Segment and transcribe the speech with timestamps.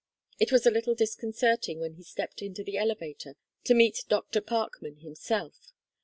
[0.39, 4.41] It was a little disconcerting when he stepped into the elevator to meet Dr.
[4.41, 5.73] Parkman himself.